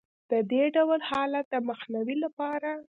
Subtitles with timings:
[0.31, 2.71] د دې ډول حالت د مخنیوي لپاره